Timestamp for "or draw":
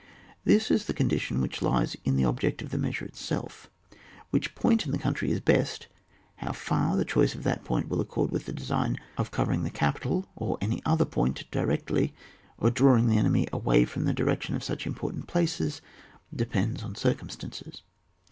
12.57-12.97